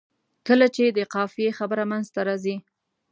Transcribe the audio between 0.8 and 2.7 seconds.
د قافیې خبره منځته راځي.